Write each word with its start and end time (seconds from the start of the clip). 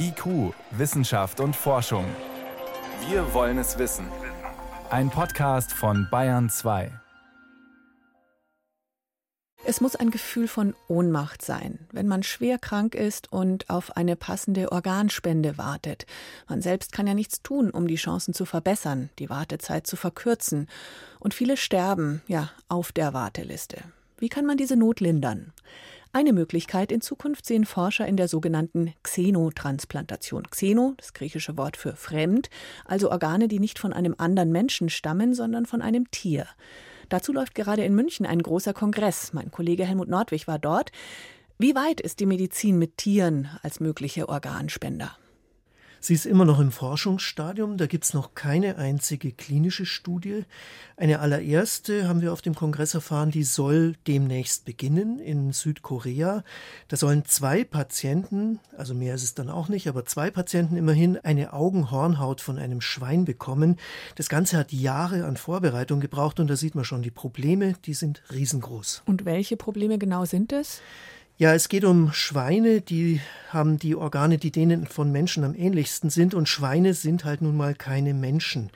IQ, 0.00 0.54
Wissenschaft 0.70 1.40
und 1.40 1.54
Forschung. 1.54 2.04
Wir 3.08 3.34
wollen 3.34 3.58
es 3.58 3.78
wissen. 3.78 4.06
Ein 4.90 5.10
Podcast 5.10 5.72
von 5.72 6.08
Bayern 6.10 6.48
2. 6.48 6.90
Es 9.66 9.82
muss 9.82 9.96
ein 9.96 10.10
Gefühl 10.10 10.48
von 10.48 10.74
Ohnmacht 10.86 11.42
sein, 11.42 11.80
wenn 11.92 12.08
man 12.08 12.22
schwer 12.22 12.58
krank 12.58 12.94
ist 12.94 13.30
und 13.30 13.68
auf 13.68 13.96
eine 13.96 14.16
passende 14.16 14.72
Organspende 14.72 15.58
wartet. 15.58 16.06
Man 16.48 16.62
selbst 16.62 16.92
kann 16.92 17.06
ja 17.06 17.12
nichts 17.12 17.42
tun, 17.42 17.70
um 17.70 17.88
die 17.88 17.96
Chancen 17.96 18.32
zu 18.32 18.46
verbessern, 18.46 19.10
die 19.18 19.28
Wartezeit 19.28 19.86
zu 19.86 19.96
verkürzen. 19.96 20.68
Und 21.20 21.34
viele 21.34 21.58
sterben, 21.58 22.22
ja, 22.26 22.50
auf 22.68 22.92
der 22.92 23.12
Warteliste. 23.12 23.82
Wie 24.16 24.28
kann 24.30 24.46
man 24.46 24.56
diese 24.56 24.76
Not 24.76 25.00
lindern? 25.00 25.52
Eine 26.12 26.32
Möglichkeit 26.32 26.90
in 26.90 27.02
Zukunft 27.02 27.44
sehen 27.44 27.66
Forscher 27.66 28.06
in 28.06 28.16
der 28.16 28.28
sogenannten 28.28 28.94
Xenotransplantation. 29.02 30.44
Xeno, 30.50 30.94
das 30.96 31.12
griechische 31.12 31.58
Wort 31.58 31.76
für 31.76 31.96
fremd, 31.96 32.48
also 32.86 33.10
Organe, 33.10 33.46
die 33.46 33.60
nicht 33.60 33.78
von 33.78 33.92
einem 33.92 34.14
anderen 34.16 34.50
Menschen 34.50 34.88
stammen, 34.88 35.34
sondern 35.34 35.66
von 35.66 35.82
einem 35.82 36.10
Tier. 36.10 36.46
Dazu 37.10 37.32
läuft 37.32 37.54
gerade 37.54 37.84
in 37.84 37.94
München 37.94 38.24
ein 38.24 38.42
großer 38.42 38.72
Kongress. 38.72 39.34
Mein 39.34 39.50
Kollege 39.50 39.84
Helmut 39.84 40.08
Nordwig 40.08 40.48
war 40.48 40.58
dort. 40.58 40.92
Wie 41.58 41.74
weit 41.74 42.00
ist 42.00 42.20
die 42.20 42.26
Medizin 42.26 42.78
mit 42.78 42.96
Tieren 42.96 43.48
als 43.62 43.78
mögliche 43.78 44.28
Organspender? 44.28 45.16
Sie 46.00 46.14
ist 46.14 46.26
immer 46.26 46.44
noch 46.44 46.60
im 46.60 46.70
Forschungsstadium, 46.70 47.76
da 47.76 47.86
gibt 47.86 48.04
es 48.04 48.14
noch 48.14 48.34
keine 48.34 48.76
einzige 48.76 49.32
klinische 49.32 49.84
Studie. 49.84 50.44
Eine 50.96 51.18
allererste 51.18 52.06
haben 52.06 52.20
wir 52.20 52.32
auf 52.32 52.40
dem 52.40 52.54
Kongress 52.54 52.94
erfahren, 52.94 53.30
die 53.30 53.42
soll 53.42 53.96
demnächst 54.06 54.64
beginnen 54.64 55.18
in 55.18 55.52
Südkorea. 55.52 56.44
Da 56.86 56.96
sollen 56.96 57.24
zwei 57.24 57.64
Patienten, 57.64 58.60
also 58.76 58.94
mehr 58.94 59.14
ist 59.14 59.24
es 59.24 59.34
dann 59.34 59.50
auch 59.50 59.68
nicht, 59.68 59.88
aber 59.88 60.04
zwei 60.04 60.30
Patienten 60.30 60.76
immerhin 60.76 61.18
eine 61.18 61.52
Augenhornhaut 61.52 62.40
von 62.40 62.58
einem 62.58 62.80
Schwein 62.80 63.24
bekommen. 63.24 63.76
Das 64.14 64.28
Ganze 64.28 64.56
hat 64.56 64.72
Jahre 64.72 65.24
an 65.24 65.36
Vorbereitung 65.36 66.00
gebraucht 66.00 66.38
und 66.38 66.48
da 66.48 66.56
sieht 66.56 66.74
man 66.74 66.84
schon, 66.84 67.02
die 67.02 67.10
Probleme, 67.10 67.74
die 67.84 67.94
sind 67.94 68.22
riesengroß. 68.32 69.02
Und 69.06 69.24
welche 69.24 69.56
Probleme 69.56 69.98
genau 69.98 70.24
sind 70.24 70.52
es? 70.52 70.80
Ja, 71.40 71.54
es 71.54 71.68
geht 71.68 71.84
um 71.84 72.12
Schweine, 72.12 72.80
die 72.80 73.20
haben 73.50 73.78
die 73.78 73.94
Organe, 73.94 74.38
die 74.38 74.50
denen 74.50 74.86
von 74.88 75.12
Menschen 75.12 75.44
am 75.44 75.54
ähnlichsten 75.54 76.10
sind. 76.10 76.34
Und 76.34 76.48
Schweine 76.48 76.94
sind 76.94 77.24
halt 77.24 77.42
nun 77.42 77.56
mal 77.56 77.76
keine 77.76 78.12
Menschen. 78.12 78.70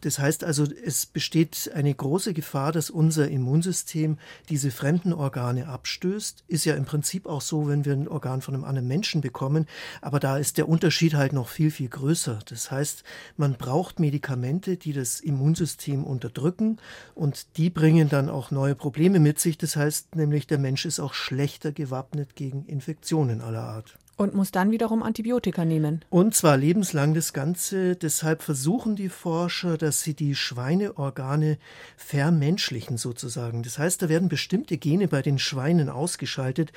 Das 0.00 0.20
heißt 0.20 0.44
also, 0.44 0.64
es 0.64 1.06
besteht 1.06 1.72
eine 1.74 1.92
große 1.92 2.32
Gefahr, 2.32 2.70
dass 2.70 2.88
unser 2.88 3.28
Immunsystem 3.28 4.16
diese 4.48 4.70
fremden 4.70 5.12
Organe 5.12 5.66
abstößt. 5.66 6.44
Ist 6.46 6.64
ja 6.64 6.76
im 6.76 6.84
Prinzip 6.84 7.26
auch 7.26 7.40
so, 7.40 7.66
wenn 7.66 7.84
wir 7.84 7.92
ein 7.92 8.06
Organ 8.06 8.42
von 8.42 8.54
einem 8.54 8.64
anderen 8.64 8.86
Menschen 8.88 9.20
bekommen. 9.20 9.66
Aber 10.00 10.20
da 10.20 10.38
ist 10.38 10.56
der 10.56 10.68
Unterschied 10.68 11.14
halt 11.14 11.32
noch 11.32 11.48
viel, 11.48 11.72
viel 11.72 11.88
größer. 11.88 12.38
Das 12.48 12.70
heißt, 12.70 13.02
man 13.36 13.54
braucht 13.54 13.98
Medikamente, 13.98 14.76
die 14.76 14.92
das 14.92 15.18
Immunsystem 15.18 16.04
unterdrücken. 16.04 16.78
Und 17.16 17.56
die 17.56 17.70
bringen 17.70 18.08
dann 18.08 18.30
auch 18.30 18.52
neue 18.52 18.76
Probleme 18.76 19.18
mit 19.18 19.40
sich. 19.40 19.58
Das 19.58 19.74
heißt 19.74 20.14
nämlich, 20.14 20.46
der 20.46 20.58
Mensch 20.58 20.86
ist 20.86 21.00
auch 21.00 21.12
schlechter 21.12 21.72
gewappnet 21.72 22.03
gewappnet 22.04 22.36
gegen 22.36 22.64
Infektionen 22.66 23.40
aller 23.40 23.62
Art. 23.62 23.98
Und 24.16 24.32
muss 24.32 24.52
dann 24.52 24.70
wiederum 24.70 25.02
Antibiotika 25.02 25.64
nehmen. 25.64 26.04
Und 26.08 26.36
zwar 26.36 26.56
lebenslang 26.56 27.14
das 27.14 27.32
Ganze. 27.32 27.96
Deshalb 27.96 28.42
versuchen 28.42 28.94
die 28.94 29.08
Forscher, 29.08 29.76
dass 29.76 30.02
sie 30.02 30.14
die 30.14 30.36
Schweineorgane 30.36 31.58
vermenschlichen 31.96 32.96
sozusagen. 32.96 33.64
Das 33.64 33.78
heißt, 33.78 34.02
da 34.02 34.08
werden 34.08 34.28
bestimmte 34.28 34.78
Gene 34.78 35.08
bei 35.08 35.20
den 35.20 35.40
Schweinen 35.40 35.88
ausgeschaltet. 35.88 36.72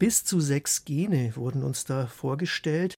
Bis 0.00 0.24
zu 0.24 0.40
sechs 0.40 0.84
Gene 0.84 1.36
wurden 1.36 1.62
uns 1.62 1.84
da 1.84 2.08
vorgestellt. 2.08 2.96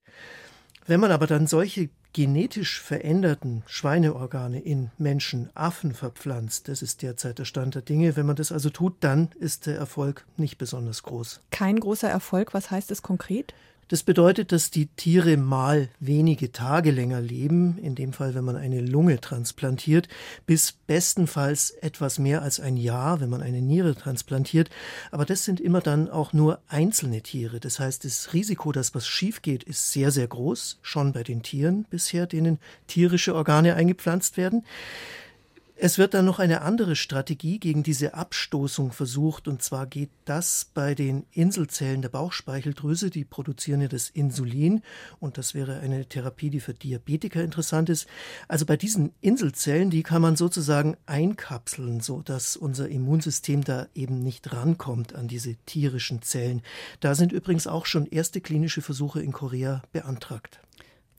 Wenn 0.87 0.99
man 0.99 1.11
aber 1.11 1.27
dann 1.27 1.45
solche 1.45 1.89
genetisch 2.13 2.79
veränderten 2.79 3.63
Schweineorgane 3.65 4.59
in 4.59 4.91
Menschen, 4.97 5.49
Affen 5.55 5.93
verpflanzt. 5.93 6.67
Das 6.67 6.81
ist 6.81 7.01
derzeit 7.01 7.39
der 7.39 7.45
Stand 7.45 7.75
der 7.75 7.81
Dinge. 7.81 8.15
Wenn 8.15 8.25
man 8.25 8.35
das 8.35 8.51
also 8.51 8.69
tut, 8.69 8.95
dann 9.01 9.29
ist 9.39 9.65
der 9.65 9.77
Erfolg 9.77 10.25
nicht 10.37 10.57
besonders 10.57 11.03
groß. 11.03 11.41
Kein 11.51 11.79
großer 11.79 12.09
Erfolg, 12.09 12.53
was 12.53 12.71
heißt 12.71 12.91
es 12.91 13.01
konkret? 13.01 13.53
Das 13.87 14.03
bedeutet, 14.03 14.51
dass 14.51 14.71
die 14.71 14.87
Tiere 14.87 15.37
mal 15.37 15.89
wenige 15.99 16.51
Tage 16.51 16.91
länger 16.91 17.21
leben, 17.21 17.77
in 17.77 17.95
dem 17.95 18.13
Fall, 18.13 18.33
wenn 18.33 18.43
man 18.43 18.55
eine 18.55 18.81
Lunge 18.81 19.19
transplantiert, 19.19 20.07
bis 20.45 20.71
bestenfalls 20.71 21.71
etwas 21.71 22.19
mehr 22.19 22.41
als 22.41 22.59
ein 22.59 22.77
Jahr, 22.77 23.19
wenn 23.19 23.29
man 23.29 23.41
eine 23.41 23.61
Niere 23.61 23.95
transplantiert. 23.95 24.69
Aber 25.11 25.25
das 25.25 25.43
sind 25.43 25.59
immer 25.59 25.81
dann 25.81 26.09
auch 26.09 26.33
nur 26.33 26.59
einzelne 26.67 27.21
Tiere. 27.21 27.59
Das 27.59 27.79
heißt, 27.79 28.05
das 28.05 28.33
Risiko, 28.33 28.71
dass 28.71 28.95
was 28.95 29.07
schief 29.07 29.41
geht, 29.41 29.63
ist 29.63 29.91
sehr, 29.91 30.11
sehr 30.11 30.27
groß, 30.27 30.79
schon 30.81 31.13
bei 31.13 31.23
den 31.23 31.43
Tieren 31.43 31.85
bisher, 31.89 32.25
denen 32.25 32.59
tierische 32.87 33.35
Organe 33.35 33.75
eingepflanzt 33.75 34.37
werden. 34.37 34.63
Es 35.85 35.97
wird 35.97 36.13
dann 36.13 36.23
noch 36.23 36.39
eine 36.39 36.61
andere 36.61 36.95
Strategie 36.95 37.59
gegen 37.59 37.83
diese 37.83 38.13
Abstoßung 38.13 38.93
versucht, 38.93 39.49
und 39.49 39.61
zwar 39.61 39.85
geht 39.85 40.11
das 40.23 40.71
bei 40.73 40.95
den 40.95 41.25
Inselzellen 41.33 42.01
der 42.01 42.07
Bauchspeicheldrüse, 42.07 43.09
die 43.09 43.25
produzieren 43.25 43.81
ja 43.81 43.89
das 43.89 44.07
Insulin, 44.07 44.81
und 45.19 45.37
das 45.37 45.53
wäre 45.53 45.81
eine 45.81 46.05
Therapie, 46.05 46.49
die 46.49 46.61
für 46.61 46.73
Diabetiker 46.73 47.43
interessant 47.43 47.89
ist. 47.89 48.07
Also 48.47 48.65
bei 48.65 48.77
diesen 48.77 49.11
Inselzellen, 49.19 49.89
die 49.89 50.03
kann 50.03 50.21
man 50.21 50.37
sozusagen 50.37 50.95
einkapseln, 51.05 51.99
so 51.99 52.21
dass 52.21 52.55
unser 52.55 52.87
Immunsystem 52.87 53.65
da 53.65 53.87
eben 53.93 54.23
nicht 54.23 54.53
rankommt 54.53 55.13
an 55.15 55.27
diese 55.27 55.57
tierischen 55.65 56.21
Zellen. 56.21 56.61
Da 57.01 57.13
sind 57.13 57.33
übrigens 57.33 57.67
auch 57.67 57.87
schon 57.87 58.05
erste 58.05 58.39
klinische 58.39 58.81
Versuche 58.81 59.21
in 59.21 59.33
Korea 59.33 59.81
beantragt. 59.91 60.61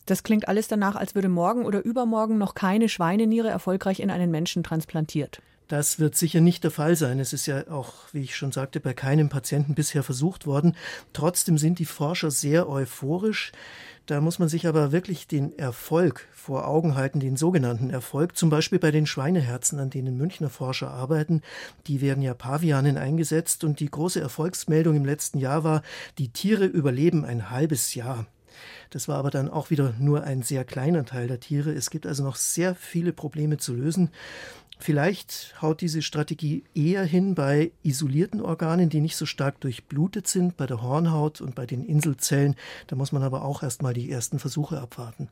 Das 0.06 0.22
klingt 0.22 0.48
alles 0.48 0.68
danach, 0.68 0.96
als 0.96 1.14
würde 1.14 1.28
morgen 1.28 1.64
oder 1.64 1.84
übermorgen 1.84 2.38
noch 2.38 2.54
keine 2.54 2.88
Schweineniere 2.88 3.48
erfolgreich 3.48 4.00
in 4.00 4.10
einen 4.10 4.30
Menschen 4.30 4.62
transplantiert. 4.62 5.40
Das 5.68 5.98
wird 5.98 6.14
sicher 6.14 6.42
nicht 6.42 6.62
der 6.62 6.70
Fall 6.70 6.94
sein. 6.94 7.18
Es 7.18 7.32
ist 7.32 7.46
ja 7.46 7.68
auch, 7.70 7.94
wie 8.12 8.20
ich 8.20 8.36
schon 8.36 8.52
sagte, 8.52 8.80
bei 8.80 8.92
keinem 8.92 9.30
Patienten 9.30 9.74
bisher 9.74 10.02
versucht 10.02 10.46
worden. 10.46 10.76
Trotzdem 11.14 11.56
sind 11.56 11.78
die 11.78 11.86
Forscher 11.86 12.30
sehr 12.30 12.68
euphorisch. 12.68 13.50
Da 14.04 14.20
muss 14.20 14.38
man 14.38 14.50
sich 14.50 14.66
aber 14.66 14.92
wirklich 14.92 15.26
den 15.26 15.58
Erfolg 15.58 16.28
vor 16.32 16.68
Augen 16.68 16.94
halten, 16.94 17.20
den 17.20 17.38
sogenannten 17.38 17.88
Erfolg, 17.88 18.36
zum 18.36 18.50
Beispiel 18.50 18.78
bei 18.78 18.90
den 18.90 19.06
Schweineherzen, 19.06 19.78
an 19.78 19.88
denen 19.88 20.18
Münchner 20.18 20.50
Forscher 20.50 20.90
arbeiten. 20.90 21.40
Die 21.86 22.02
werden 22.02 22.22
ja 22.22 22.34
Pavianen 22.34 22.98
eingesetzt 22.98 23.64
und 23.64 23.80
die 23.80 23.90
große 23.90 24.20
Erfolgsmeldung 24.20 24.96
im 24.96 25.06
letzten 25.06 25.38
Jahr 25.38 25.64
war, 25.64 25.80
die 26.18 26.28
Tiere 26.28 26.66
überleben 26.66 27.24
ein 27.24 27.48
halbes 27.48 27.94
Jahr. 27.94 28.26
Das 28.90 29.08
war 29.08 29.16
aber 29.16 29.30
dann 29.30 29.48
auch 29.48 29.70
wieder 29.70 29.94
nur 29.98 30.24
ein 30.24 30.42
sehr 30.42 30.64
kleiner 30.64 31.04
Teil 31.04 31.28
der 31.28 31.40
Tiere. 31.40 31.72
Es 31.72 31.90
gibt 31.90 32.06
also 32.06 32.22
noch 32.22 32.36
sehr 32.36 32.74
viele 32.74 33.12
Probleme 33.12 33.58
zu 33.58 33.74
lösen. 33.74 34.10
Vielleicht 34.78 35.54
haut 35.62 35.80
diese 35.80 36.02
Strategie 36.02 36.64
eher 36.74 37.04
hin 37.04 37.34
bei 37.34 37.70
isolierten 37.82 38.40
Organen, 38.40 38.88
die 38.88 39.00
nicht 39.00 39.16
so 39.16 39.24
stark 39.24 39.60
durchblutet 39.60 40.26
sind, 40.26 40.56
bei 40.56 40.66
der 40.66 40.82
Hornhaut 40.82 41.40
und 41.40 41.54
bei 41.54 41.64
den 41.64 41.84
Inselzellen. 41.84 42.56
Da 42.88 42.96
muss 42.96 43.12
man 43.12 43.22
aber 43.22 43.44
auch 43.44 43.62
erst 43.62 43.82
mal 43.82 43.94
die 43.94 44.10
ersten 44.10 44.38
Versuche 44.38 44.80
abwarten. 44.80 45.28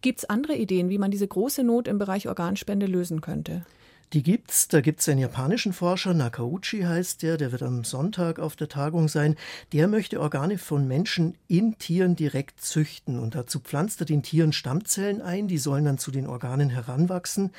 Gibt 0.00 0.18
es 0.18 0.24
andere 0.28 0.56
Ideen, 0.56 0.88
wie 0.88 0.98
man 0.98 1.12
diese 1.12 1.28
große 1.28 1.62
Not 1.62 1.86
im 1.86 1.98
Bereich 1.98 2.28
Organspende 2.28 2.86
lösen 2.86 3.20
könnte? 3.20 3.64
Die 4.12 4.22
gibt's. 4.22 4.68
Da 4.68 4.82
gibt's 4.82 5.08
einen 5.08 5.20
japanischen 5.20 5.72
Forscher, 5.72 6.12
Nakauchi 6.12 6.82
heißt 6.82 7.22
der, 7.22 7.38
der 7.38 7.50
wird 7.50 7.62
am 7.62 7.82
Sonntag 7.82 8.38
auf 8.38 8.56
der 8.56 8.68
Tagung 8.68 9.08
sein. 9.08 9.36
Der 9.72 9.88
möchte 9.88 10.20
Organe 10.20 10.58
von 10.58 10.86
Menschen 10.86 11.38
in 11.48 11.78
Tieren 11.78 12.14
direkt 12.14 12.60
züchten 12.60 13.18
und 13.18 13.34
dazu 13.34 13.60
pflanzt 13.60 14.00
er 14.00 14.06
den 14.06 14.22
Tieren 14.22 14.52
Stammzellen 14.52 15.22
ein, 15.22 15.48
die 15.48 15.56
sollen 15.56 15.86
dann 15.86 15.96
zu 15.96 16.10
den 16.10 16.26
Organen 16.26 16.68
heranwachsen. 16.68 17.52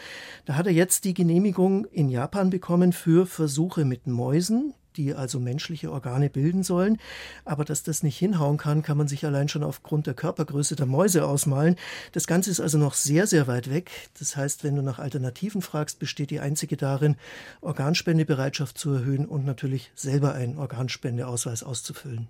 Da 0.46 0.56
hat 0.56 0.68
er 0.68 0.74
jetzt 0.74 1.06
die 1.06 1.16
Genehmigung 1.16 1.86
in 1.86 2.08
Japan 2.08 2.52
bekommen 2.52 2.94
für 2.94 3.26
Versuche 3.26 3.84
mit 3.84 4.06
Mäusen 4.06 4.76
die 4.98 5.14
also 5.14 5.40
menschliche 5.40 5.92
Organe 5.92 6.30
bilden 6.30 6.64
sollen. 6.64 6.98
Aber 7.46 7.66
dass 7.66 7.84
das 7.84 8.04
nicht 8.04 8.18
hinhauen 8.18 8.58
kann, 8.58 8.82
kann 8.82 8.98
man 8.98 9.08
sich 9.08 9.26
allein 9.26 9.50
schon 9.50 9.64
aufgrund 9.64 10.08
der 10.08 10.14
Körpergröße 10.14 10.76
der 10.76 10.86
Mäuse 10.86 11.26
ausmalen. 11.26 11.76
Das 12.12 12.28
Ganze 12.28 12.52
ist 12.52 12.60
also 12.60 12.78
noch 12.78 12.94
sehr, 12.94 13.28
sehr 13.28 13.48
weit 13.48 13.70
weg. 13.70 13.92
Das 14.20 14.36
heißt, 14.36 14.64
wenn 14.64 14.76
du 14.76 14.82
nach 14.82 15.00
Alternativen 15.00 15.62
fragst, 15.62 16.00
besteht 16.00 16.30
die 16.30 16.40
einzige 16.40 16.78
darin, 16.78 17.16
Organspendebereitschaft 17.62 18.78
zu 18.78 18.92
erhöhen 18.92 19.26
und 19.26 19.46
natürlich 19.46 19.92
selber 19.96 20.34
einen 20.34 20.58
Organspendeausweis 20.58 21.64
auszufüllen. 21.64 22.28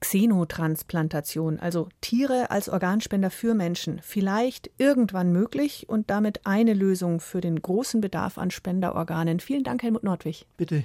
Xenotransplantation, 0.00 1.58
also 1.58 1.88
Tiere 2.00 2.50
als 2.50 2.68
Organspender 2.68 3.30
für 3.30 3.54
Menschen, 3.54 4.00
vielleicht 4.02 4.70
irgendwann 4.78 5.32
möglich 5.32 5.88
und 5.88 6.10
damit 6.10 6.46
eine 6.46 6.74
Lösung 6.74 7.20
für 7.20 7.40
den 7.40 7.60
großen 7.60 8.00
Bedarf 8.00 8.36
an 8.36 8.50
Spenderorganen. 8.50 9.40
Vielen 9.40 9.64
Dank, 9.64 9.82
Helmut 9.82 10.04
Nordwig. 10.04 10.46
Bitte. 10.56 10.84